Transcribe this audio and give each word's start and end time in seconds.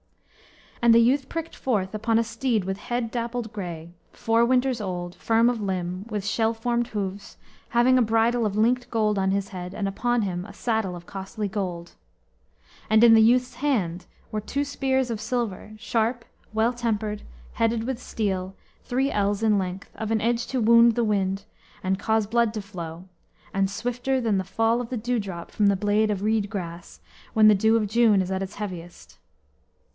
And 0.81 0.95
the 0.95 0.99
youth 0.99 1.29
pricked 1.29 1.55
forth 1.55 1.93
upon 1.93 2.17
a 2.17 2.23
steed 2.23 2.63
with 2.65 2.77
head 2.77 3.11
dappled 3.11 3.53
gray, 3.53 3.91
four 4.11 4.43
winters 4.43 4.81
old, 4.81 5.13
firm 5.13 5.47
of 5.47 5.61
limb, 5.61 6.07
with 6.09 6.25
shell 6.25 6.55
formed 6.55 6.87
hoofs, 6.87 7.37
having 7.69 7.99
a 7.99 8.01
bridle 8.01 8.43
of 8.47 8.55
linked 8.57 8.89
gold 8.89 9.19
on 9.19 9.29
his 9.29 9.49
head, 9.49 9.75
and 9.75 9.87
upon 9.87 10.23
him 10.23 10.43
a 10.45 10.53
saddle 10.53 10.95
of 10.95 11.05
costly 11.05 11.47
gold. 11.47 11.91
And 12.89 13.03
in 13.03 13.13
the 13.13 13.21
youth's 13.21 13.53
hand 13.53 14.07
were 14.31 14.41
two 14.41 14.63
spears 14.63 15.11
of 15.11 15.21
silver, 15.21 15.73
sharp, 15.77 16.25
well 16.51 16.73
tempered, 16.73 17.21
headed 17.53 17.83
with 17.83 18.01
steel, 18.01 18.55
three 18.83 19.11
ells 19.11 19.43
in 19.43 19.59
length, 19.59 19.91
of 19.93 20.09
an 20.09 20.19
edge 20.19 20.47
to 20.47 20.59
wound 20.59 20.95
the 20.95 21.03
wind, 21.03 21.45
and 21.83 21.99
cause 21.99 22.25
blood 22.25 22.55
to 22.55 22.61
flow, 22.63 23.03
and 23.53 23.69
swifter 23.69 24.19
than 24.19 24.39
the 24.39 24.43
fall 24.43 24.81
of 24.81 24.89
the 24.89 24.97
dew 24.97 25.19
drop 25.19 25.51
from 25.51 25.67
the 25.67 25.75
blade 25.75 26.09
of 26.09 26.23
reed 26.23 26.49
grass, 26.49 27.01
when 27.35 27.47
the 27.49 27.53
dew 27.53 27.75
of 27.75 27.85
June 27.85 28.19
is 28.19 28.31
at 28.31 28.39
the 28.41 28.57
heaviest. 28.57 29.19